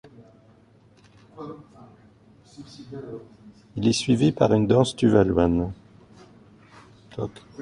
Il 3.77 3.87
est 3.87 3.93
suivi 3.93 4.31
par 4.31 4.51
une 4.51 4.65
danse 4.65 4.95
tuvaluane. 4.95 5.71